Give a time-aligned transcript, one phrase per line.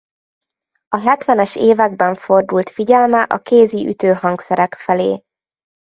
[0.87, 5.23] A hetvenes években fordult figyelme a kézi ütőhangszerek felé.